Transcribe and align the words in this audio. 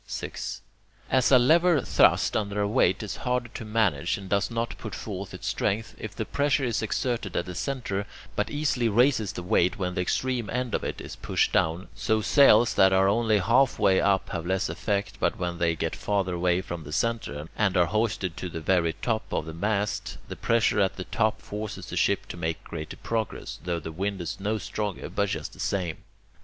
6. 0.07 0.61
As 1.11 1.31
a 1.31 1.37
lever 1.37 1.81
thrust 1.83 2.35
under 2.35 2.59
a 2.59 2.67
weight 2.67 3.03
is 3.03 3.17
harder 3.17 3.49
to 3.49 3.63
manage, 3.63 4.17
and 4.17 4.27
does 4.27 4.49
not 4.49 4.75
put 4.79 4.95
forth 4.95 5.31
its 5.31 5.45
strength, 5.47 5.93
if 5.99 6.15
the 6.15 6.25
pressure 6.25 6.63
is 6.63 6.81
exerted 6.81 7.37
at 7.37 7.45
the 7.45 7.53
centre, 7.53 8.07
but 8.35 8.49
easily 8.49 8.89
raises 8.89 9.31
the 9.33 9.43
weight 9.43 9.77
when 9.77 9.93
the 9.93 10.01
extreme 10.01 10.49
end 10.49 10.73
of 10.73 10.83
it 10.83 10.99
is 11.01 11.15
pushed 11.17 11.51
down, 11.51 11.87
so 11.93 12.19
sails 12.19 12.73
that 12.73 12.91
are 12.91 13.07
only 13.07 13.37
halfway 13.37 14.01
up 14.01 14.29
have 14.29 14.43
less 14.43 14.69
effect, 14.69 15.19
but 15.19 15.37
when 15.37 15.59
they 15.59 15.75
get 15.75 15.95
farther 15.95 16.33
away 16.33 16.61
from 16.61 16.83
the 16.83 16.91
centre, 16.91 17.47
and 17.55 17.77
are 17.77 17.85
hoisted 17.85 18.35
to 18.35 18.49
the 18.49 18.59
very 18.59 18.93
top 19.03 19.31
of 19.31 19.45
the 19.45 19.53
mast, 19.53 20.17
the 20.29 20.35
pressure 20.35 20.79
at 20.79 20.95
the 20.95 21.03
top 21.05 21.39
forces 21.43 21.85
the 21.85 21.95
ship 21.95 22.25
to 22.25 22.35
make 22.35 22.63
greater 22.63 22.97
progress, 22.97 23.59
though 23.65 23.79
the 23.79 23.91
wind 23.91 24.19
is 24.19 24.39
no 24.39 24.57
stronger 24.57 25.11
but 25.11 25.29
just 25.29 25.53
the 25.53 25.59
same. 25.59 25.97